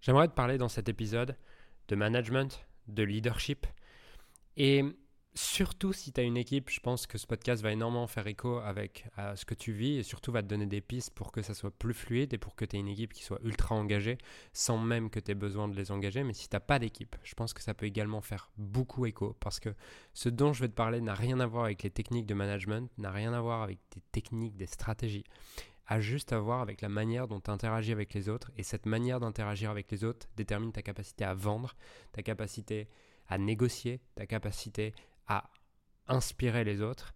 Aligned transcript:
J'aimerais 0.00 0.28
te 0.28 0.34
parler 0.34 0.56
dans 0.56 0.68
cet 0.68 0.88
épisode 0.88 1.36
de 1.88 1.96
management, 1.96 2.66
de 2.88 3.02
leadership 3.02 3.66
et 4.56 4.82
surtout 5.34 5.92
si 5.92 6.10
tu 6.10 6.20
as 6.20 6.24
une 6.24 6.36
équipe, 6.36 6.70
je 6.70 6.80
pense 6.80 7.06
que 7.06 7.18
ce 7.18 7.26
podcast 7.26 7.62
va 7.62 7.70
énormément 7.70 8.06
faire 8.06 8.26
écho 8.26 8.58
avec 8.58 9.06
ce 9.36 9.44
que 9.44 9.54
tu 9.54 9.72
vis 9.72 9.98
et 9.98 10.02
surtout 10.02 10.32
va 10.32 10.42
te 10.42 10.48
donner 10.48 10.66
des 10.66 10.80
pistes 10.80 11.12
pour 11.14 11.32
que 11.32 11.42
ça 11.42 11.52
soit 11.52 11.70
plus 11.70 11.94
fluide 11.94 12.32
et 12.32 12.38
pour 12.38 12.56
que 12.56 12.64
tu 12.64 12.76
aies 12.76 12.80
une 12.80 12.88
équipe 12.88 13.12
qui 13.12 13.22
soit 13.22 13.40
ultra 13.44 13.74
engagée 13.74 14.16
sans 14.52 14.78
même 14.78 15.10
que 15.10 15.20
tu 15.20 15.32
aies 15.32 15.34
besoin 15.34 15.68
de 15.68 15.76
les 15.76 15.90
engager. 15.90 16.24
Mais 16.24 16.32
si 16.32 16.48
tu 16.48 16.56
n'as 16.56 16.60
pas 16.60 16.78
d'équipe, 16.78 17.16
je 17.22 17.34
pense 17.34 17.52
que 17.52 17.62
ça 17.62 17.74
peut 17.74 17.86
également 17.86 18.22
faire 18.22 18.50
beaucoup 18.56 19.04
écho 19.06 19.36
parce 19.38 19.60
que 19.60 19.74
ce 20.14 20.28
dont 20.30 20.52
je 20.52 20.62
vais 20.62 20.68
te 20.68 20.74
parler 20.74 21.00
n'a 21.00 21.14
rien 21.14 21.40
à 21.40 21.46
voir 21.46 21.64
avec 21.64 21.82
les 21.82 21.90
techniques 21.90 22.26
de 22.26 22.34
management, 22.34 22.90
n'a 22.98 23.10
rien 23.10 23.32
à 23.34 23.40
voir 23.40 23.62
avec 23.62 23.78
des 23.94 24.00
techniques, 24.12 24.56
des 24.56 24.66
stratégies 24.66 25.24
a 25.90 26.00
juste 26.00 26.32
à 26.32 26.38
voir 26.38 26.60
avec 26.60 26.82
la 26.82 26.88
manière 26.88 27.26
dont 27.26 27.40
tu 27.40 27.50
interagis 27.50 27.90
avec 27.90 28.14
les 28.14 28.28
autres. 28.28 28.52
Et 28.56 28.62
cette 28.62 28.86
manière 28.86 29.18
d'interagir 29.18 29.70
avec 29.70 29.90
les 29.90 30.04
autres 30.04 30.28
détermine 30.36 30.70
ta 30.72 30.82
capacité 30.82 31.24
à 31.24 31.34
vendre, 31.34 31.74
ta 32.12 32.22
capacité 32.22 32.88
à 33.26 33.38
négocier, 33.38 34.00
ta 34.14 34.24
capacité 34.24 34.94
à 35.26 35.50
inspirer 36.06 36.62
les 36.62 36.80
autres 36.80 37.12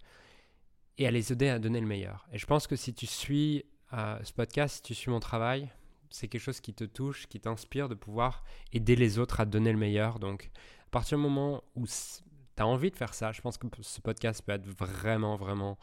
et 0.99 1.07
à 1.07 1.13
les 1.13 1.33
aider 1.33 1.49
à 1.49 1.61
donner 1.61 1.81
le 1.81 1.87
meilleur. 1.87 2.27
Et 2.33 2.39
je 2.39 2.47
pense 2.47 2.67
que 2.67 2.75
si 2.75 2.93
tu 2.93 3.07
suis 3.07 3.65
euh, 3.93 4.19
ce 4.25 4.33
podcast, 4.33 4.77
si 4.77 4.83
tu 4.83 4.95
suis 4.95 5.11
mon 5.11 5.21
travail, 5.21 5.71
c'est 6.11 6.27
quelque 6.27 6.43
chose 6.43 6.61
qui 6.61 6.75
te 6.75 6.85
touche, 6.85 7.29
qui 7.29 7.39
t'inspire 7.39 7.89
de 7.89 7.95
pouvoir 7.95 8.43
aider 8.73 8.97
les 8.97 9.21
autres 9.21 9.39
à 9.39 9.45
donner 9.45 9.71
le 9.71 9.79
meilleur. 9.79 10.19
Donc, 10.19 10.51
à 10.87 10.91
partir 10.91 11.17
du 11.17 11.23
moment 11.23 11.63
où 11.77 11.87
tu 11.87 12.63
as 12.63 12.67
envie 12.67 12.91
de 12.91 12.97
faire 12.97 13.15
ça, 13.15 13.31
je 13.31 13.41
pense 13.41 13.57
que 13.57 13.69
ce 13.83 14.01
podcast 14.01 14.43
peut 14.45 14.53
être 14.53 14.67
vraiment, 14.67 15.37
vraiment 15.37 15.79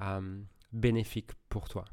euh, 0.00 0.40
bénéfique 0.72 1.32
pour 1.50 1.68
toi. 1.68 1.84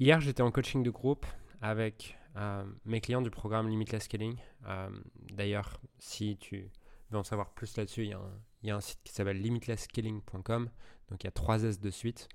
Hier, 0.00 0.20
j'étais 0.20 0.42
en 0.42 0.52
coaching 0.52 0.84
de 0.84 0.90
groupe 0.90 1.26
avec 1.60 2.16
euh, 2.36 2.64
mes 2.84 3.00
clients 3.00 3.20
du 3.20 3.30
programme 3.30 3.68
Limitless 3.68 4.04
Scaling. 4.04 4.36
Euh, 4.68 4.88
d'ailleurs, 5.32 5.80
si 5.98 6.36
tu 6.36 6.70
veux 7.10 7.18
en 7.18 7.24
savoir 7.24 7.50
plus 7.50 7.76
là-dessus, 7.76 8.04
il, 8.04 8.16
y, 8.62 8.70
a 8.70 8.76
un 8.76 8.80
site 8.80 9.00
qui 9.02 9.12
s'appelle 9.12 9.42
limitlessscaling.com. 9.42 10.70
Donc 11.10 11.24
il 11.24 11.26
y 11.26 11.28
a 11.28 11.32
trois 11.32 11.64
S 11.64 11.80
de 11.80 11.90
suite. 11.90 12.28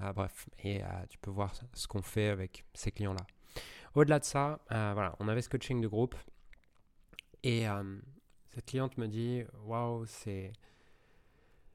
Euh, 0.00 0.12
bref, 0.12 0.48
et 0.62 0.82
tu 1.08 1.18
peux 1.18 1.32
voir 1.32 1.52
ce 1.74 1.88
qu'on 1.88 2.02
fait 2.02 2.28
avec 2.28 2.64
ces 2.72 2.92
clients-là. 2.92 3.26
Au-delà 3.96 4.20
de 4.20 4.24
ça, 4.24 4.60
voilà, 4.70 5.16
on 5.18 5.26
avait 5.26 5.42
ce 5.42 5.48
coaching 5.48 5.80
de 5.80 5.88
groupe. 5.88 6.14
Et 7.42 7.64
cette 8.54 8.66
cliente 8.66 8.96
me 8.96 9.08
dit 9.08 9.42
Waouh, 9.64 10.06
c'est 10.06 10.52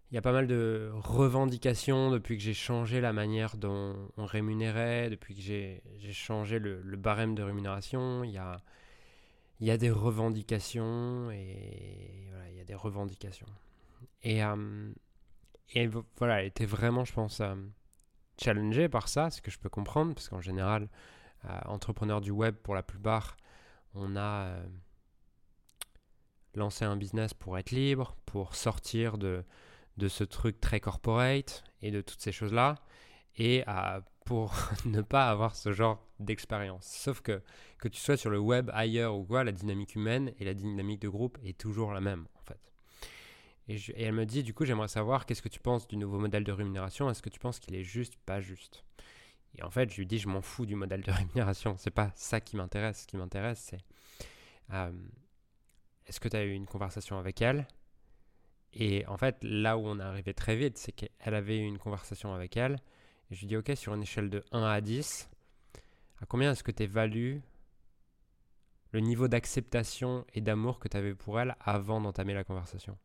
il 0.09 0.15
y 0.15 0.17
a 0.17 0.21
pas 0.21 0.31
mal 0.31 0.47
de 0.47 0.89
revendications 0.93 2.11
depuis 2.11 2.37
que 2.37 2.43
j'ai 2.43 2.53
changé 2.53 3.01
la 3.01 3.11
manière 3.11 3.57
dont 3.57 4.09
on 4.15 4.25
rémunérait, 4.25 5.09
depuis 5.09 5.35
que 5.35 5.41
j'ai 5.41 5.81
changé 6.13 6.59
le, 6.59 6.81
barème 6.95 7.35
de 7.35 7.43
rémunération. 7.43 8.23
Il 8.23 8.31
y 8.31 8.37
a, 8.37 9.77
des 9.77 9.91
revendications 9.91 11.29
et 11.31 12.25
voilà, 12.29 12.49
il 12.49 12.55
y 12.55 12.61
a 12.61 12.63
des 12.63 12.75
revendications. 12.75 13.47
Et, 14.23 14.41
euh, 14.43 14.93
voilà, 16.15 16.41
elle 16.41 16.47
était 16.47 16.65
vraiment, 16.65 17.03
je 17.03 17.11
pense, 17.11 17.41
euh, 17.41 17.55
challengée 18.41 18.87
par 18.87 19.09
ça, 19.09 19.29
ce 19.29 19.41
que 19.41 19.51
je 19.51 19.59
peux 19.59 19.69
comprendre, 19.69 20.13
parce 20.13 20.29
qu'en 20.29 20.41
général, 20.41 20.87
euh, 21.45 21.59
entrepreneur 21.65 22.21
du 22.21 22.31
web, 22.31 22.55
pour 22.55 22.75
la 22.75 22.83
plupart, 22.83 23.35
on 23.93 24.15
a 24.15 24.55
lancé 26.55 26.85
un 26.85 26.95
business 26.95 27.33
pour 27.33 27.57
être 27.57 27.71
libre, 27.71 28.15
pour 28.25 28.55
sortir 28.55 29.17
de 29.17 29.43
de 29.97 30.07
ce 30.07 30.23
truc 30.23 30.59
très 30.59 30.79
corporate 30.79 31.63
et 31.81 31.91
de 31.91 32.01
toutes 32.01 32.21
ces 32.21 32.31
choses-là, 32.31 32.75
et 33.37 33.63
pour 34.25 34.55
ne 34.85 35.01
pas 35.01 35.29
avoir 35.29 35.55
ce 35.55 35.71
genre 35.71 36.05
d'expérience. 36.19 36.85
Sauf 36.85 37.21
que 37.21 37.41
que 37.77 37.87
tu 37.87 37.99
sois 37.99 38.17
sur 38.17 38.29
le 38.29 38.39
web, 38.39 38.71
ailleurs 38.73 39.15
ou 39.15 39.23
quoi, 39.23 39.43
la 39.43 39.51
dynamique 39.51 39.95
humaine 39.95 40.33
et 40.39 40.45
la 40.45 40.53
dynamique 40.53 41.01
de 41.01 41.09
groupe 41.09 41.37
est 41.43 41.57
toujours 41.57 41.93
la 41.93 42.01
même, 42.01 42.27
en 42.35 42.41
fait. 42.41 42.73
Et, 43.67 43.75
et 43.75 44.03
elle 44.03 44.13
me 44.13 44.25
dit, 44.25 44.41
du 44.43 44.53
coup, 44.53 44.65
j'aimerais 44.65 44.87
savoir 44.87 45.25
qu'est-ce 45.25 45.43
que 45.43 45.49
tu 45.49 45.59
penses 45.59 45.87
du 45.87 45.97
nouveau 45.97 46.17
modèle 46.17 46.43
de 46.43 46.51
rémunération, 46.51 47.09
est-ce 47.09 47.21
que 47.21 47.29
tu 47.29 47.39
penses 47.39 47.59
qu'il 47.59 47.75
est 47.75 47.83
juste, 47.83 48.15
pas 48.25 48.41
juste? 48.41 48.83
Et 49.55 49.63
en 49.63 49.69
fait, 49.69 49.91
je 49.91 49.97
lui 49.97 50.07
dis, 50.07 50.19
je 50.19 50.27
m'en 50.27 50.41
fous 50.41 50.65
du 50.65 50.75
modèle 50.75 51.01
de 51.01 51.11
rémunération, 51.11 51.75
c'est 51.77 51.91
pas 51.91 52.11
ça 52.15 52.41
qui 52.41 52.55
m'intéresse. 52.55 53.01
Ce 53.01 53.07
qui 53.07 53.17
m'intéresse, 53.17 53.59
c'est 53.59 53.79
euh, 54.73 54.91
est-ce 56.05 56.19
que 56.19 56.29
tu 56.29 56.35
as 56.35 56.43
eu 56.43 56.53
une 56.53 56.67
conversation 56.67 57.17
avec 57.17 57.41
elle? 57.41 57.67
Et 58.73 59.05
en 59.07 59.17
fait, 59.17 59.37
là 59.43 59.77
où 59.77 59.87
on 59.87 59.99
est 59.99 60.03
arrivé 60.03 60.33
très 60.33 60.55
vite, 60.55 60.77
c'est 60.77 60.91
qu'elle 60.91 61.33
avait 61.33 61.57
eu 61.57 61.63
une 61.65 61.77
conversation 61.77 62.33
avec 62.33 62.57
elle. 62.57 62.77
Et 63.29 63.35
je 63.35 63.41
lui 63.41 63.47
dis, 63.47 63.57
OK, 63.57 63.71
sur 63.75 63.93
une 63.93 64.03
échelle 64.03 64.29
de 64.29 64.43
1 64.51 64.63
à 64.63 64.81
10, 64.81 65.29
à 66.21 66.25
combien 66.25 66.51
est-ce 66.51 66.63
que 66.63 66.71
tu 66.71 66.83
évalues 66.83 67.41
le 68.91 68.99
niveau 68.99 69.27
d'acceptation 69.27 70.25
et 70.33 70.41
d'amour 70.41 70.79
que 70.79 70.87
tu 70.87 70.97
avais 70.97 71.13
pour 71.13 71.39
elle 71.39 71.55
avant 71.59 71.99
d'entamer 71.99 72.33
la 72.33 72.43
conversation? 72.43 72.97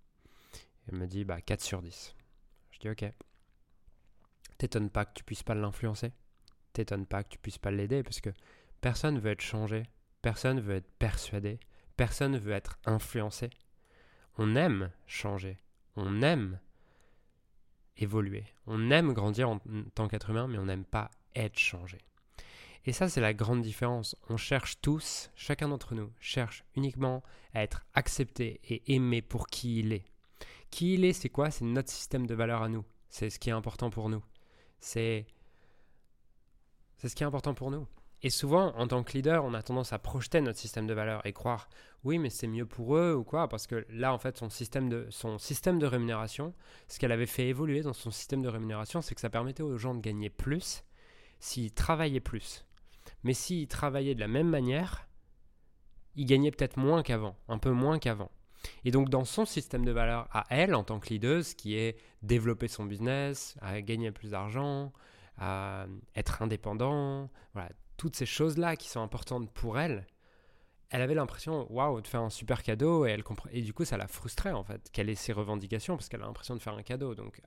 Elle 0.88 0.98
me 0.98 1.06
dit, 1.06 1.24
bah 1.24 1.40
4 1.40 1.60
sur 1.60 1.82
10. 1.82 2.14
Je 2.70 2.78
dis, 2.78 2.90
OK. 2.90 3.04
T'étonnes 4.58 4.90
pas 4.90 5.04
que 5.04 5.14
tu 5.14 5.24
puisses 5.24 5.42
pas 5.42 5.54
l'influencer 5.54 6.12
T'étonnes 6.72 7.06
pas 7.06 7.22
que 7.24 7.30
tu 7.30 7.38
puisses 7.38 7.58
pas 7.58 7.70
l'aider 7.70 8.02
parce 8.02 8.20
que 8.20 8.30
personne 8.80 9.18
veut 9.18 9.32
être 9.32 9.42
changé, 9.42 9.82
personne 10.22 10.60
veut 10.60 10.76
être 10.76 10.90
persuadé, 10.98 11.60
personne 11.96 12.38
veut 12.38 12.52
être 12.52 12.78
influencé. 12.86 13.50
On 14.38 14.56
aime 14.56 14.90
changer, 15.06 15.58
on 15.96 16.22
aime 16.22 16.58
évoluer, 17.96 18.44
on 18.66 18.90
aime 18.90 19.12
grandir 19.12 19.50
en 19.50 19.60
tant 19.94 20.08
qu'être 20.08 20.30
humain, 20.30 20.48
mais 20.48 20.58
on 20.58 20.64
n'aime 20.64 20.84
pas 20.84 21.10
être 21.34 21.58
changé. 21.58 21.98
Et 22.84 22.92
ça, 22.92 23.08
c'est 23.08 23.20
la 23.20 23.34
grande 23.34 23.62
différence. 23.62 24.16
On 24.28 24.36
cherche 24.36 24.80
tous, 24.80 25.30
chacun 25.36 25.68
d'entre 25.68 25.94
nous, 25.94 26.10
cherche 26.18 26.64
uniquement 26.74 27.22
à 27.54 27.62
être 27.62 27.84
accepté 27.94 28.60
et 28.64 28.94
aimé 28.94 29.22
pour 29.22 29.46
qui 29.46 29.78
il 29.80 29.92
est. 29.92 30.04
Qui 30.70 30.94
il 30.94 31.04
est, 31.04 31.12
c'est 31.12 31.28
quoi? 31.28 31.50
C'est 31.50 31.64
notre 31.64 31.90
système 31.90 32.26
de 32.26 32.34
valeurs 32.34 32.62
à 32.62 32.68
nous. 32.68 32.84
C'est 33.08 33.30
ce 33.30 33.38
qui 33.38 33.50
est 33.50 33.52
important 33.52 33.90
pour 33.90 34.08
nous. 34.08 34.22
C'est 34.80 35.26
c'est 36.96 37.08
ce 37.08 37.16
qui 37.16 37.24
est 37.24 37.26
important 37.26 37.52
pour 37.52 37.70
nous. 37.70 37.86
Et 38.24 38.30
souvent, 38.30 38.72
en 38.76 38.86
tant 38.86 39.02
que 39.02 39.12
leader, 39.12 39.44
on 39.44 39.52
a 39.52 39.62
tendance 39.62 39.92
à 39.92 39.98
projeter 39.98 40.40
notre 40.40 40.58
système 40.58 40.86
de 40.86 40.94
valeurs 40.94 41.26
et 41.26 41.32
croire, 41.32 41.68
oui, 42.04 42.18
mais 42.18 42.30
c'est 42.30 42.46
mieux 42.46 42.66
pour 42.66 42.96
eux 42.96 43.14
ou 43.14 43.24
quoi, 43.24 43.48
parce 43.48 43.66
que 43.66 43.84
là, 43.90 44.12
en 44.12 44.18
fait, 44.18 44.36
son 44.36 44.48
système 44.48 44.88
de, 44.88 45.06
son 45.10 45.38
système 45.38 45.78
de 45.78 45.86
rémunération, 45.86 46.54
ce 46.86 47.00
qu'elle 47.00 47.12
avait 47.12 47.26
fait 47.26 47.48
évoluer 47.48 47.82
dans 47.82 47.92
son 47.92 48.12
système 48.12 48.42
de 48.42 48.48
rémunération, 48.48 49.02
c'est 49.02 49.14
que 49.14 49.20
ça 49.20 49.30
permettait 49.30 49.62
aux 49.62 49.76
gens 49.76 49.94
de 49.94 50.00
gagner 50.00 50.30
plus 50.30 50.84
s'ils 51.40 51.72
travaillaient 51.72 52.20
plus. 52.20 52.64
Mais 53.24 53.34
s'ils 53.34 53.66
travaillaient 53.66 54.14
de 54.14 54.20
la 54.20 54.28
même 54.28 54.48
manière, 54.48 55.08
ils 56.14 56.26
gagnaient 56.26 56.52
peut-être 56.52 56.76
moins 56.76 57.02
qu'avant, 57.02 57.36
un 57.48 57.58
peu 57.58 57.70
moins 57.70 57.98
qu'avant. 57.98 58.30
Et 58.84 58.92
donc 58.92 59.08
dans 59.08 59.24
son 59.24 59.44
système 59.44 59.84
de 59.84 59.90
valeurs 59.90 60.28
à 60.30 60.44
elle, 60.50 60.76
en 60.76 60.84
tant 60.84 61.00
que 61.00 61.08
leader, 61.08 61.42
qui 61.56 61.74
est 61.74 61.96
développer 62.22 62.68
son 62.68 62.84
business, 62.84 63.56
à 63.60 63.80
gagner 63.80 64.12
plus 64.12 64.30
d'argent, 64.30 64.92
à 65.38 65.86
être 66.14 66.42
indépendant, 66.42 67.28
voilà, 67.54 67.70
toutes 67.96 68.16
ces 68.16 68.26
choses-là 68.26 68.76
qui 68.76 68.88
sont 68.88 69.00
importantes 69.00 69.50
pour 69.52 69.78
elle, 69.78 70.06
elle 70.90 71.00
avait 71.00 71.14
l'impression, 71.14 71.70
waouh, 71.72 72.00
de 72.00 72.06
faire 72.06 72.20
un 72.20 72.30
super 72.30 72.62
cadeau 72.62 73.06
et, 73.06 73.10
elle 73.10 73.24
et 73.50 73.62
du 73.62 73.72
coup 73.72 73.84
ça 73.84 73.96
la 73.96 74.06
frustrait 74.06 74.52
en 74.52 74.62
fait 74.62 74.90
qu'elle 74.92 75.08
ait 75.08 75.14
ses 75.14 75.32
revendications 75.32 75.96
parce 75.96 76.08
qu'elle 76.08 76.22
a 76.22 76.26
l'impression 76.26 76.54
de 76.54 76.60
faire 76.60 76.74
un 76.74 76.82
cadeau. 76.82 77.14
Donc 77.14 77.40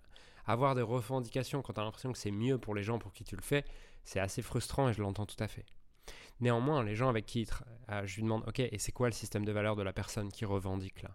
avoir 0.46 0.74
des 0.74 0.82
revendications 0.82 1.62
quand 1.62 1.74
tu 1.74 1.80
as 1.80 1.84
l'impression 1.84 2.12
que 2.12 2.18
c'est 2.18 2.32
mieux 2.32 2.58
pour 2.58 2.74
les 2.74 2.84
gens 2.84 2.98
pour 2.98 3.14
qui 3.14 3.24
tu 3.24 3.36
le 3.36 3.44
fais, 3.44 3.64
c'est 4.04 4.20
assez 4.20 4.42
frustrant 4.42 4.90
et 4.90 4.94
je 4.94 5.02
l'entends 5.02 5.28
tout 5.28 5.42
à 5.44 5.48
fait. 5.48 5.66
Néanmoins, 6.40 6.84
les 6.84 6.96
gens 6.96 7.08
avec 7.08 7.26
qui 7.26 7.48
euh, 7.90 8.06
je 8.06 8.16
lui 8.16 8.24
demande, 8.24 8.44
ok, 8.48 8.60
et 8.60 8.78
c'est 8.78 8.92
quoi 8.92 9.08
le 9.08 9.14
système 9.14 9.46
de 9.46 9.52
valeur 9.52 9.76
de 9.76 9.84
la 9.84 9.94
personne 9.94 10.32
qui 10.32 10.44
revendique 10.46 11.04
là? 11.04 11.12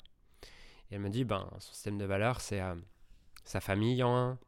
Et 0.91 0.95
elle 0.95 1.01
me 1.01 1.11
dit, 1.11 1.25
ben 1.25 1.49
son 1.59 1.73
système 1.73 1.99
de 1.99 2.05
valeur 2.05 2.41
c'est 2.41 2.61
euh, 2.61 2.77
sa 3.45 3.61
famille 3.61 4.03
en 4.05 4.17
un. 4.17 4.39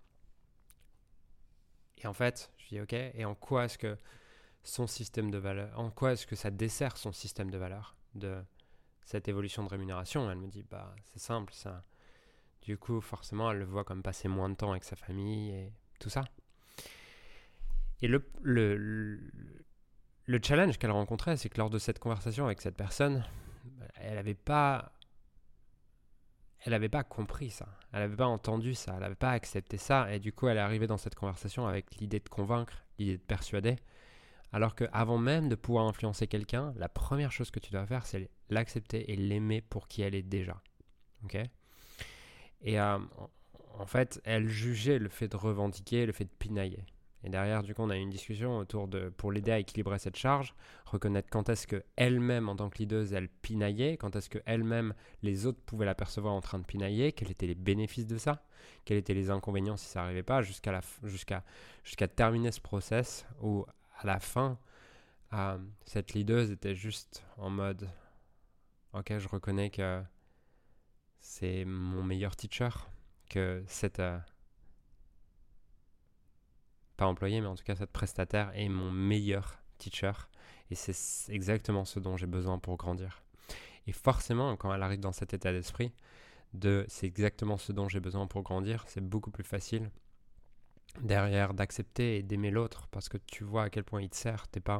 Et 1.99 2.07
en 2.07 2.13
fait, 2.13 2.51
je 2.59 2.69
dis, 2.69 2.81
ok, 2.81 2.93
et 2.93 3.25
en 3.25 3.35
quoi 3.35 3.65
est-ce 3.65 3.79
que 3.79 3.97
son 4.63 4.87
système 4.87 5.31
de 5.31 5.39
valeur 5.39 5.79
En 5.79 5.91
quoi 5.91 6.13
est-ce 6.13 6.27
que 6.27 6.37
ça 6.37 6.51
dessert 6.51 6.97
son 6.97 7.13
système 7.13 7.51
de 7.51 7.59
valeur 7.59 7.97
de 8.15 8.43
cette 9.05 9.29
évolution 9.29 9.65
de 9.65 9.69
rémunération? 9.69 10.31
Elle 10.31 10.39
me 10.39 10.49
dit, 10.49 10.63
bah 10.63 10.95
c'est 11.05 11.19
simple, 11.19 11.53
ça. 11.53 11.85
Du 12.63 12.79
coup, 12.79 13.01
forcément, 13.01 13.51
elle 13.51 13.59
le 13.59 13.65
voit 13.65 13.85
comme 13.85 14.03
passer 14.03 14.29
moins 14.29 14.49
de 14.49 14.55
temps 14.55 14.71
avec 14.71 14.85
sa 14.85 14.95
famille 14.95 15.51
et 15.51 15.73
tout 15.99 16.11
ça. 16.11 16.25
Et 18.01 18.09
le, 18.09 18.25
le, 18.43 19.21
le 20.27 20.41
challenge 20.43 20.79
qu'elle 20.79 20.91
rencontrait, 20.91 21.37
c'est 21.37 21.49
que 21.49 21.59
lors 21.59 21.71
de 21.71 21.79
cette 21.79 21.99
conversation 21.99 22.47
avec 22.47 22.61
cette 22.61 22.77
personne, 22.77 23.25
elle 23.97 24.15
n'avait 24.15 24.35
pas 24.35 24.93
elle 26.65 26.73
n'avait 26.73 26.89
pas 26.89 27.03
compris 27.03 27.51
ça, 27.51 27.67
elle 27.93 28.01
n'avait 28.01 28.17
pas 28.17 28.27
entendu 28.27 28.75
ça, 28.75 28.93
elle 28.95 29.01
n'avait 29.01 29.15
pas 29.17 29.33
accepté 29.33 29.79
ça, 29.79 30.13
et 30.13 30.21
du 30.21 30.33
coup 30.33 30.47
elle 30.47 30.59
est 30.59 30.61
arrivée 30.61 30.87
dans 30.87 30.97
cette 30.97 31.17
conversation 31.17 31.67
avec 31.67 31.97
l'idée 31.97 32.21
de 32.21 32.29
convaincre, 32.29 32.85
l'idée 32.99 33.17
de 33.17 33.23
persuader, 33.23 33.77
alors 34.53 34.75
qu'avant 34.75 35.19
même 35.19 35.49
de 35.49 35.55
pouvoir 35.55 35.87
influencer 35.87 36.27
quelqu'un, 36.27 36.75
la 36.77 36.89
première 36.89 37.33
chose 37.33 37.51
que 37.51 37.61
tu 37.61 37.71
dois 37.71 37.87
faire, 37.87 38.07
c'est 38.07 38.31
l'accepter 38.51 39.11
et 39.11 39.17
l'aimer 39.17 39.63
pour 39.63 39.89
qui 39.89 40.03
elle 40.03 40.15
est 40.15 40.23
déjà. 40.23 40.63
Ok? 41.25 41.39
Et 42.61 42.79
euh, 42.79 42.99
en 43.79 43.87
fait, 43.87 44.21
elle 44.25 44.49
jugeait 44.49 44.99
le 44.99 45.09
fait 45.09 45.29
de 45.29 45.37
revendiquer, 45.37 46.07
le 46.07 46.13
fait 46.13 46.25
de 46.25 46.31
pinailler. 46.39 46.85
Et 47.25 47.31
derrière, 47.31 47.63
du 47.63 47.73
coup, 47.75 47.83
on 47.83 47.91
a 47.91 47.97
eu 47.97 48.01
une 48.01 48.11
discussion 48.11 48.59
autour 48.59 48.89
de, 48.89 49.09
pour 49.09 49.31
l'aider 49.31 49.53
à 49.53 49.59
équilibrer 49.59 49.99
cette 49.99 50.17
charge, 50.17 50.55
reconnaître 50.85 51.29
quand 51.31 51.49
est-ce 51.49 51.69
qu'elle-même, 51.69 52.49
en 52.49 52.57
tant 52.57 52.69
que 52.69 52.79
leader, 52.79 53.13
elle 53.13 53.29
pinaillait, 53.29 53.97
quand 53.97 54.17
est-ce 54.17 54.29
qu'elle-même, 54.29 54.93
les 55.23 55.47
autres 55.47 55.61
pouvaient 55.65 55.87
l'apercevoir 55.87 56.35
en 56.35 56.41
train 56.41 56.59
de 56.59 56.65
pinailler, 56.65 57.13
quels 57.13 57.31
étaient 57.31 57.47
les 57.47 57.55
bénéfices 57.55 58.09
de 58.09 58.19
ça, 58.19 58.45
quels 58.85 58.99
étaient 58.99 59.15
les 59.15 59.31
inconvénients 59.31 59.77
si 59.77 59.87
ça 59.87 60.01
n'arrivait 60.01 60.25
pas, 60.25 60.43
jusqu'à 60.43 60.81
jusqu'à 61.05 61.45
jusqu'à 61.85 62.09
terminer 62.09 62.51
ce 62.51 62.61
process 62.61 63.25
où, 63.41 63.67
à 64.03 64.07
la 64.07 64.21
fin, 64.21 64.59
euh, 65.33 65.59
cette 65.87 66.13
leader 66.13 66.51
était 66.51 66.75
juste 66.75 67.25
en 67.37 67.51
mode 67.51 67.89
Ok, 68.93 69.17
je 69.17 69.29
reconnais 69.29 69.71
que 69.71 70.03
c'est 71.21 71.65
mon 71.65 72.03
meilleur 72.03 72.37
teacher, 72.37 72.69
que 73.31 73.65
cette. 73.67 74.01
Euh, 74.01 74.19
pas 76.97 77.07
employé, 77.07 77.41
mais 77.41 77.47
en 77.47 77.55
tout 77.55 77.65
cas 77.65 77.75
cette 77.75 77.93
prestataire 77.93 78.53
est 78.55 78.69
mon 78.69 78.91
meilleur 78.91 79.59
teacher. 79.79 80.13
Et 80.71 80.75
c'est 80.75 81.33
exactement 81.33 81.85
ce 81.85 82.01
dont 82.01 82.17
j'ai 82.17 82.27
besoin 82.27 82.59
pour 82.59 82.77
grandir. 82.77 83.23
Et 83.87 83.93
forcément, 83.93 84.57
quand 84.57 84.73
elle 84.75 84.83
arrive 84.83 85.01
dans 85.01 85.13
cet 85.13 85.35
état 85.35 85.53
d'esprit, 85.53 85.93
de 86.55 86.85
c'est 86.89 87.07
exactement 87.07 87.57
ce 87.57 87.73
dont 87.73 87.89
j'ai 87.89 88.01
besoin 88.01 88.27
pour 88.27 88.43
grandir, 88.43 88.85
c'est 88.89 89.01
beaucoup 89.01 89.31
plus 89.31 89.45
facile 89.45 89.91
derrière 91.01 91.55
d'accepter 91.55 92.19
et 92.19 92.23
d'aimer 92.23 92.51
l'autre 92.51 92.89
parce 92.91 93.09
que 93.09 93.19
tu 93.19 93.45
vois 93.45 93.65
à 93.65 93.71
quel 93.71 93.85
point 93.85 94.03
il 94.03 94.11
te 94.11 94.17
sert. 94.17 94.49
T'es 94.49 94.61
pas 94.61 94.79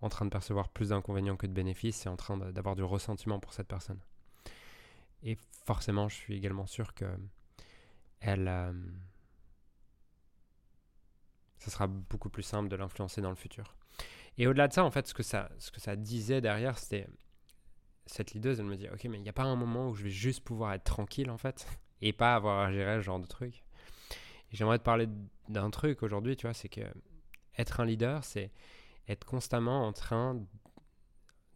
en, 0.00 0.08
train 0.08 0.24
de 0.24 0.30
percevoir 0.30 0.68
plus 0.68 0.90
d'inconvénients 0.90 1.36
que 1.36 1.46
de 1.46 1.52
bénéfices 1.52 2.06
et 2.06 2.08
en 2.08 2.16
train 2.16 2.36
d'avoir 2.36 2.76
du 2.76 2.82
ressentiment 2.82 3.40
pour 3.40 3.52
cette 3.52 3.68
personne. 3.68 4.00
Et 5.22 5.36
forcément, 5.64 6.08
je 6.08 6.14
suis 6.14 6.34
également 6.36 6.66
sûr 6.66 6.94
que 6.94 7.06
elle, 8.20 8.48
euh, 8.48 8.72
ça 11.58 11.70
sera 11.70 11.86
beaucoup 11.86 12.28
plus 12.28 12.42
simple 12.42 12.68
de 12.68 12.76
l'influencer 12.76 13.20
dans 13.20 13.30
le 13.30 13.36
futur. 13.36 13.76
Et 14.38 14.46
au-delà 14.46 14.68
de 14.68 14.72
ça, 14.72 14.84
en 14.84 14.90
fait, 14.90 15.06
ce 15.06 15.14
que 15.14 15.22
ça, 15.22 15.50
ce 15.58 15.70
que 15.70 15.80
ça 15.80 15.96
disait 15.96 16.40
derrière, 16.40 16.78
c'était 16.78 17.08
cette 18.06 18.32
leaduse, 18.32 18.60
elle 18.60 18.66
me 18.66 18.76
dit, 18.76 18.88
ok, 18.88 19.04
mais 19.04 19.18
il 19.18 19.22
n'y 19.22 19.28
a 19.28 19.32
pas 19.32 19.42
un 19.42 19.56
moment 19.56 19.88
où 19.88 19.94
je 19.94 20.04
vais 20.04 20.10
juste 20.10 20.44
pouvoir 20.44 20.72
être 20.74 20.84
tranquille, 20.84 21.30
en 21.30 21.38
fait, 21.38 21.66
et 22.02 22.12
pas 22.12 22.34
avoir 22.34 22.60
à 22.60 22.72
gérer 22.72 22.96
ce 22.96 23.02
genre 23.02 23.18
de 23.18 23.26
truc. 23.26 23.64
J'aimerais 24.52 24.78
te 24.78 24.84
parler 24.84 25.08
d'un 25.48 25.70
truc 25.70 26.02
aujourd'hui, 26.02 26.36
tu 26.36 26.46
vois, 26.46 26.54
c'est 26.54 26.68
que 26.68 26.82
être 27.58 27.80
un 27.80 27.84
leader, 27.84 28.24
c'est 28.24 28.50
être 29.08 29.24
constamment 29.24 29.86
en 29.86 29.92
train 29.92 30.40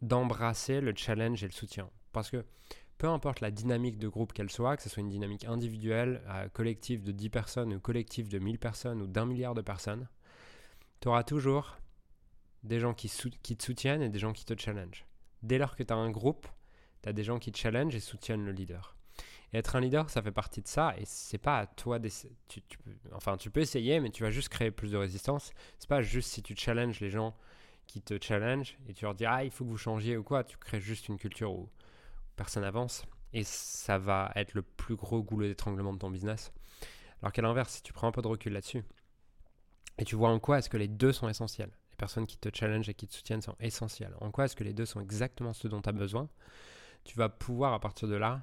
d'embrasser 0.01 0.81
le 0.81 0.93
challenge 0.95 1.43
et 1.43 1.47
le 1.47 1.53
soutien. 1.53 1.89
Parce 2.11 2.29
que 2.29 2.45
peu 2.97 3.07
importe 3.07 3.39
la 3.39 3.51
dynamique 3.51 3.97
de 3.97 4.07
groupe 4.07 4.33
qu'elle 4.33 4.51
soit, 4.51 4.77
que 4.77 4.83
ce 4.83 4.89
soit 4.89 5.01
une 5.01 5.09
dynamique 5.09 5.45
individuelle, 5.45 6.21
euh, 6.27 6.47
collective 6.49 7.03
de 7.03 7.11
10 7.11 7.29
personnes 7.29 7.73
ou 7.73 7.79
collective 7.79 8.29
de 8.29 8.39
1000 8.39 8.59
personnes 8.59 9.01
ou 9.01 9.07
d'un 9.07 9.25
milliard 9.25 9.55
de 9.55 9.61
personnes, 9.61 10.07
tu 10.99 11.07
auras 11.07 11.23
toujours 11.23 11.77
des 12.63 12.79
gens 12.79 12.93
qui, 12.93 13.09
te 13.09 13.63
soutiennent 13.63 14.03
et 14.03 14.09
des 14.09 14.19
gens 14.19 14.33
qui 14.33 14.45
te 14.45 14.59
challengent. 14.59 15.05
Dès 15.41 15.57
lors 15.57 15.75
que 15.75 15.81
tu 15.81 15.91
as 15.91 15.97
un 15.97 16.11
groupe, 16.11 16.47
tu 17.01 17.09
as 17.09 17.13
des 17.13 17.23
gens 17.23 17.39
qui 17.39 17.51
te 17.51 17.57
challengent 17.57 17.95
et 17.95 17.99
soutiennent 17.99 18.45
le 18.45 18.51
leader. 18.51 18.95
Et 19.53 19.57
être 19.57 19.75
un 19.75 19.81
leader, 19.81 20.09
ça 20.09 20.21
fait 20.21 20.31
partie 20.31 20.61
de 20.61 20.67
ça 20.67 20.93
et 20.97 21.03
c'est 21.05 21.37
pas 21.37 21.59
à 21.59 21.65
toi 21.67 21.99
d'essayer. 21.99 22.33
Enfin, 23.13 23.35
tu 23.37 23.51
peux 23.51 23.59
essayer, 23.59 23.99
mais 23.99 24.09
tu 24.09 24.23
vas 24.23 24.31
juste 24.31 24.49
créer 24.49 24.71
plus 24.71 24.91
de 24.91 24.97
résistance. 24.97 25.51
C'est 25.77 25.89
pas 25.89 26.01
juste 26.01 26.29
si 26.29 26.41
tu 26.41 26.55
challenges 26.55 26.99
les 27.01 27.09
gens 27.09 27.35
qui 27.87 28.01
te 28.01 28.17
challenge 28.21 28.77
et 28.87 28.93
tu 28.93 29.03
leur 29.03 29.13
dis 29.13 29.25
ah 29.25 29.43
il 29.43 29.51
faut 29.51 29.65
que 29.65 29.69
vous 29.69 29.77
changiez 29.77 30.15
ou 30.15 30.23
quoi, 30.23 30.43
tu 30.43 30.57
crées 30.57 30.79
juste 30.79 31.09
une 31.09 31.17
culture 31.17 31.51
où 31.51 31.69
personne 32.37 32.63
avance 32.63 33.05
et 33.33 33.43
ça 33.43 33.97
va 33.97 34.31
être 34.35 34.53
le 34.53 34.61
plus 34.61 34.95
gros 34.95 35.21
goulot 35.21 35.47
d'étranglement 35.47 35.93
de 35.93 35.99
ton 35.99 36.09
business. 36.09 36.53
Alors 37.21 37.33
qu'à 37.33 37.41
l'inverse, 37.41 37.73
si 37.73 37.83
tu 37.83 37.93
prends 37.93 38.07
un 38.07 38.11
peu 38.11 38.21
de 38.21 38.27
recul 38.27 38.53
là-dessus 38.53 38.83
et 39.97 40.05
tu 40.05 40.15
vois 40.15 40.29
en 40.29 40.39
quoi 40.39 40.59
est-ce 40.59 40.69
que 40.69 40.77
les 40.77 40.87
deux 40.87 41.11
sont 41.11 41.27
essentiels, 41.27 41.71
les 41.89 41.95
personnes 41.97 42.25
qui 42.25 42.37
te 42.37 42.49
challenge 42.53 42.87
et 42.87 42.93
qui 42.93 43.07
te 43.07 43.13
soutiennent 43.13 43.41
sont 43.41 43.55
essentielles, 43.59 44.15
en 44.21 44.31
quoi 44.31 44.45
est-ce 44.45 44.55
que 44.55 44.63
les 44.63 44.73
deux 44.73 44.85
sont 44.85 45.01
exactement 45.01 45.53
ce 45.53 45.67
dont 45.67 45.81
tu 45.81 45.89
as 45.89 45.93
besoin, 45.93 46.29
tu 47.03 47.17
vas 47.17 47.29
pouvoir 47.29 47.73
à 47.73 47.79
partir 47.79 48.07
de 48.07 48.15
là 48.15 48.41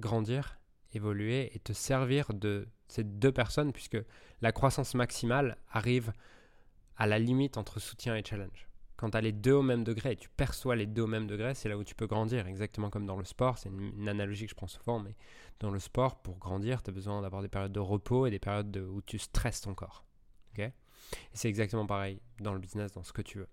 grandir, 0.00 0.58
évoluer 0.92 1.54
et 1.54 1.58
te 1.58 1.72
servir 1.72 2.32
de 2.32 2.68
ces 2.88 3.04
deux 3.04 3.32
personnes 3.32 3.72
puisque 3.72 3.98
la 4.40 4.52
croissance 4.52 4.94
maximale 4.94 5.56
arrive 5.70 6.12
à 6.96 7.06
la 7.06 7.18
limite 7.18 7.56
entre 7.56 7.80
soutien 7.80 8.16
et 8.16 8.24
challenge. 8.24 8.68
Quand 8.96 9.10
tu 9.10 9.16
as 9.16 9.20
les 9.20 9.32
deux 9.32 9.52
au 9.52 9.62
même 9.62 9.82
degré 9.82 10.12
et 10.12 10.16
tu 10.16 10.28
perçois 10.28 10.76
les 10.76 10.86
deux 10.86 11.02
au 11.02 11.06
même 11.08 11.26
degré, 11.26 11.54
c'est 11.54 11.68
là 11.68 11.76
où 11.76 11.82
tu 11.82 11.96
peux 11.96 12.06
grandir, 12.06 12.46
exactement 12.46 12.90
comme 12.90 13.06
dans 13.06 13.16
le 13.16 13.24
sport. 13.24 13.58
C'est 13.58 13.68
une, 13.68 14.08
analogie 14.08 14.44
que 14.44 14.50
je 14.50 14.54
prends 14.54 14.68
souvent, 14.68 15.00
mais 15.00 15.16
dans 15.58 15.70
le 15.70 15.80
sport, 15.80 16.22
pour 16.22 16.38
grandir, 16.38 16.82
tu 16.82 16.90
as 16.90 16.92
besoin 16.92 17.20
d'avoir 17.20 17.42
des 17.42 17.48
périodes 17.48 17.72
de 17.72 17.80
repos 17.80 18.26
et 18.26 18.30
des 18.30 18.38
périodes 18.38 18.76
où 18.76 19.02
tu 19.02 19.18
stresses 19.18 19.62
ton 19.62 19.74
corps. 19.74 20.04
et 20.56 20.70
c'est 21.32 21.48
exactement 21.48 21.86
pareil 21.86 22.20
dans 22.38 22.52
le 22.52 22.60
business, 22.60 22.92
dans 22.92 23.02
ce 23.02 23.12
que 23.12 23.22
tu 23.22 23.38
veux. 23.38 23.48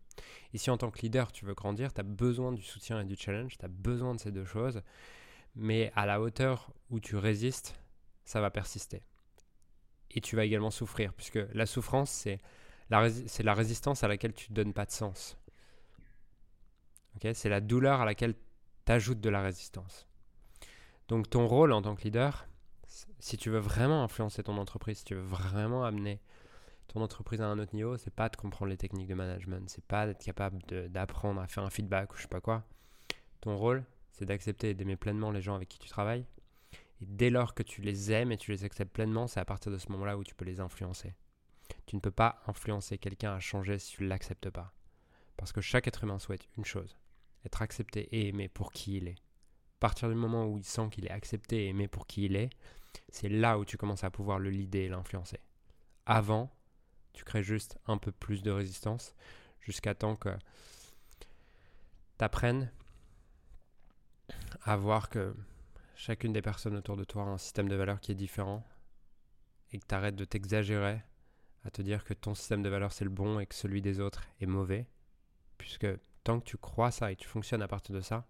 Et 0.54 0.60
si 0.60 0.70
en 0.70 0.78
tant 0.78 0.92
que 0.92 1.02
leader, 1.02 1.32
tu 1.32 1.46
veux 1.46 1.56
grandir, 1.56 1.92
tu 1.92 2.02
as 2.02 2.04
besoin 2.04 2.52
du 2.52 2.62
soutien 2.62 3.02
et 3.02 3.06
du 3.06 3.16
challenge, 3.16 3.58
tu 3.58 3.66
as 3.66 3.70
besoin 3.70 4.14
de 4.14 4.20
ces 4.20 4.32
deux 4.32 4.46
choses, 4.46 4.82
mais 5.56 5.92
à 5.95 6.06
la 6.06 6.21
hauteur 6.21 6.71
où 6.89 7.00
tu 7.00 7.15
résistes, 7.15 7.75
ça 8.24 8.42
va 8.42 8.50
persister. 8.51 9.03
Et 10.12 10.21
tu 10.21 10.36
vas 10.36 10.45
également 10.45 10.71
souffrir, 10.71 11.13
puisque 11.13 11.39
la 11.53 11.65
souffrance, 11.65 12.09
c'est 12.12 12.39
la 12.89 13.53
résistance 13.53 14.03
à 14.03 14.07
laquelle 14.07 14.33
tu 14.33 14.51
ne 14.51 14.56
donnes 14.56 14.74
pas 14.74 14.86
de 14.86 14.92
sens. 14.92 15.38
c'est 17.33 17.50
la 17.50 17.62
douleur 17.62 18.01
à 18.01 18.06
laquelle 18.06 18.36
tu 18.86 18.92
ajoutes 18.92 19.21
de 19.21 19.30
la 19.30 19.42
résistance. 19.42 20.07
Donc 21.07 21.30
ton 21.30 21.48
rôle 21.48 21.71
en 21.71 21.81
tant 21.81 21.95
que 21.95 22.04
leader, 22.04 22.47
si 23.19 23.38
tu 23.38 23.50
veux 23.50 23.59
vraiment 23.59 24.04
influencer 24.04 24.44
ton 24.44 24.57
entreprise, 24.57 25.00
si 25.00 25.06
tu 25.06 25.15
veux 25.15 25.21
vraiment 25.21 25.83
amener 25.83 26.21
ton 26.88 27.01
entreprise 27.01 27.42
à 27.42 27.47
un 27.47 27.59
autre 27.59 27.74
niveau, 27.74 27.95
c'est 27.97 28.13
pas 28.13 28.27
de 28.27 28.36
comprendre 28.36 28.69
les 28.69 28.77
techniques 28.77 29.07
de 29.07 29.13
management, 29.13 29.69
c'est 29.69 29.86
pas 29.86 30.06
d'être 30.07 30.24
capable 30.24 30.62
d'apprendre 30.89 31.39
à 31.39 31.47
faire 31.47 31.63
un 31.63 31.69
feedback 31.69 32.13
ou 32.13 32.18
je 32.18 32.24
sais 32.24 32.27
pas 32.27 32.42
quoi. 32.42 32.63
Ton 33.39 33.56
rôle, 33.56 33.86
c'est 34.12 34.25
d'accepter 34.25 34.72
et 34.72 34.74
d'aimer 34.74 34.98
pleinement 34.98 35.31
les 35.31 35.42
gens 35.42 35.56
avec 35.56 35.69
qui 35.69 35.80
tu 35.80 35.90
travailles. 35.90 36.25
Et 37.02 37.06
dès 37.06 37.30
lors 37.30 37.54
que 37.54 37.63
tu 37.63 37.81
les 37.81 38.12
aimes 38.12 38.31
et 38.31 38.38
tu 38.38 38.52
les 38.52 38.63
acceptes 38.63 38.94
pleinement, 38.94 39.28
c'est 39.28 39.40
à 39.40 39.46
partir 39.46 39.72
de 39.72 39.78
ce 39.78 39.92
moment-là 39.92 40.18
où 40.18 40.24
tu 40.24 40.36
peux 40.36 40.46
les 40.46 40.60
influencer. 40.60 41.16
Tu 41.86 41.96
ne 41.96 42.02
peux 42.02 42.12
pas 42.12 42.42
influencer 42.48 42.98
quelqu'un 42.98 43.34
à 43.34 43.40
changer 43.40 43.80
si 43.80 43.96
tu 43.96 44.04
ne 44.04 44.10
l'acceptes 44.10 44.50
pas. 44.50 44.74
Parce 45.38 45.52
que 45.52 45.62
chaque 45.62 45.88
être 45.88 46.04
humain 46.04 46.19
souhaite 46.19 46.48
une 46.58 46.66
chose, 46.66 46.98
être 47.46 47.62
accepté 47.62 48.02
et 48.12 48.28
aimé 48.28 48.48
pour 48.48 48.72
qui 48.72 48.98
il 48.98 49.08
est. 49.08 49.18
À 49.18 49.80
partir 49.80 50.10
du 50.10 50.16
moment 50.16 50.46
où 50.46 50.60
il 50.60 50.64
sent 50.64 50.90
qu'il 50.92 51.06
est 51.07 51.12
accepté 51.12 51.66
et 51.66 51.69
aimé 51.69 51.88
pour 51.88 52.06
qui 52.06 52.25
il 52.25 52.36
est, 52.36 52.52
c'est 53.10 53.30
là 53.30 53.57
où 53.57 53.66
tu 53.66 53.78
commences 53.78 54.04
à 54.04 54.12
pouvoir 54.12 54.38
le 54.38 54.52
leader 54.52 54.81
et 54.81 54.90
l'influencer. 54.90 55.40
Avant, 56.06 56.54
tu 57.14 57.24
crées 57.24 57.44
juste 57.44 57.80
un 57.88 57.98
peu 57.98 58.12
plus 58.12 58.44
de 58.44 58.52
résistance 58.52 59.16
jusqu'à 59.60 59.96
temps 59.96 60.16
que 60.16 60.30
tu 61.19 62.24
apprennes 62.24 62.72
à 64.64 64.76
voir 64.76 65.10
que 65.10 65.36
chacune 65.96 66.34
des 66.34 66.42
personnes 66.42 66.76
autour 66.76 66.98
de 66.98 67.04
toi 67.04 67.24
a 67.24 67.28
un 67.28 67.38
système 67.38 67.70
de 67.70 67.76
valeurs 67.76 68.00
qui 68.00 68.12
est 68.12 68.16
différent 68.16 68.66
et 69.72 69.80
que 69.80 69.86
tu 69.86 69.96
arrêtes 69.96 70.16
de 70.16 70.26
t'exagérer 70.26 71.02
à 71.64 71.70
te 71.70 71.81
dire 71.81 72.04
que 72.04 72.14
ton 72.14 72.34
système 72.34 72.64
de 72.64 72.70
valeurs 72.70 72.92
c'est 72.92 73.06
le 73.06 73.12
bon 73.12 73.40
et 73.40 73.46
que 73.46 73.56
celui 73.56 73.81
des 73.81 74.00
autres 74.00 74.24
est 74.40 74.46
mauvais, 74.46 74.88
puisque 75.58 75.88
tant 76.24 76.40
que 76.40 76.46
tu 76.46 76.58
crois 76.58 76.92
ça 76.92 77.12
et 77.12 77.16
tu 77.16 77.28
fonctionnes 77.28 77.62
à 77.62 77.68
partir 77.68 77.96
de 77.96 78.02
ça, 78.02 78.28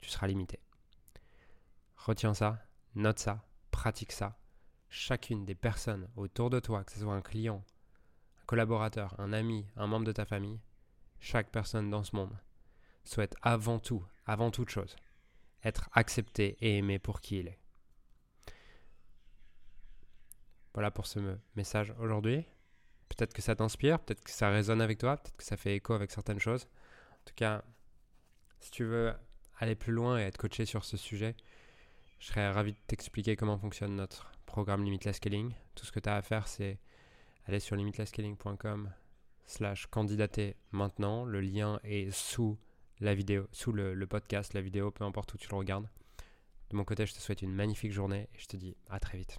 tu 0.00 0.10
seras 0.10 0.26
limité. 0.26 0.58
Retiens 1.96 2.34
ça, 2.34 2.58
note 2.94 3.18
ça, 3.18 3.44
pratique 3.70 4.12
ça. 4.12 4.38
Chacune 4.88 5.44
des 5.44 5.54
personnes 5.54 6.08
autour 6.16 6.50
de 6.50 6.60
toi, 6.60 6.84
que 6.84 6.92
ce 6.92 7.00
soit 7.00 7.14
un 7.14 7.22
client, 7.22 7.64
un 8.40 8.44
collaborateur, 8.46 9.18
un 9.18 9.32
ami, 9.32 9.66
un 9.76 9.86
membre 9.86 10.06
de 10.06 10.12
ta 10.12 10.24
famille, 10.24 10.60
chaque 11.20 11.50
personne 11.50 11.88
dans 11.88 12.02
ce 12.02 12.16
monde 12.16 12.36
souhaite 13.04 13.36
avant 13.42 13.78
tout, 13.78 14.04
avant 14.26 14.50
toute 14.50 14.68
chose, 14.68 14.96
être 15.64 15.88
accepté 15.92 16.56
et 16.60 16.78
aimé 16.78 16.98
pour 16.98 17.20
qui 17.20 17.38
il 17.38 17.48
est. 17.48 17.58
Voilà 20.74 20.90
pour 20.90 21.06
ce 21.06 21.18
message 21.54 21.92
aujourd'hui. 21.98 22.44
Peut-être 23.08 23.34
que 23.34 23.42
ça 23.42 23.54
t'inspire, 23.54 24.00
peut-être 24.00 24.24
que 24.24 24.30
ça 24.30 24.48
résonne 24.48 24.80
avec 24.80 24.98
toi, 24.98 25.18
peut-être 25.18 25.36
que 25.36 25.44
ça 25.44 25.56
fait 25.56 25.76
écho 25.76 25.92
avec 25.92 26.10
certaines 26.10 26.38
choses. 26.38 26.64
En 27.20 27.24
tout 27.26 27.34
cas, 27.36 27.62
si 28.60 28.70
tu 28.70 28.84
veux 28.84 29.12
aller 29.58 29.74
plus 29.74 29.92
loin 29.92 30.18
et 30.18 30.22
être 30.22 30.38
coaché 30.38 30.64
sur 30.64 30.84
ce 30.84 30.96
sujet, 30.96 31.36
je 32.18 32.28
serais 32.28 32.50
ravi 32.50 32.72
de 32.72 32.78
t'expliquer 32.86 33.36
comment 33.36 33.58
fonctionne 33.58 33.96
notre 33.96 34.32
programme 34.46 34.84
Limitless 34.84 35.16
Scaling. 35.16 35.52
Tout 35.74 35.84
ce 35.84 35.92
que 35.92 36.00
tu 36.00 36.08
as 36.08 36.16
à 36.16 36.22
faire, 36.22 36.48
c'est 36.48 36.78
aller 37.46 37.60
sur 37.60 37.76
limitlessscaling.com 37.76 38.90
slash 39.46 39.86
candidater 39.88 40.56
maintenant. 40.70 41.24
Le 41.24 41.40
lien 41.40 41.80
est 41.84 42.10
sous 42.12 42.58
la 43.00 43.14
vidéo, 43.14 43.48
sous 43.52 43.72
le, 43.72 43.94
le 43.94 44.06
podcast, 44.06 44.54
la 44.54 44.60
vidéo, 44.60 44.90
peu 44.90 45.04
importe 45.04 45.34
où 45.34 45.38
tu 45.38 45.48
le 45.50 45.56
regardes. 45.56 45.88
De 46.70 46.76
mon 46.76 46.84
côté, 46.84 47.06
je 47.06 47.12
te 47.14 47.18
souhaite 47.18 47.42
une 47.42 47.52
magnifique 47.52 47.92
journée 47.92 48.28
et 48.34 48.38
je 48.38 48.46
te 48.46 48.56
dis 48.56 48.76
à 48.88 49.00
très 49.00 49.18
vite. 49.18 49.38